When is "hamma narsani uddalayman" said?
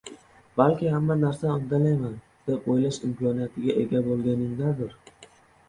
0.93-2.15